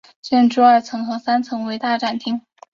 [0.19, 2.41] 建筑二层和三层为大展厅。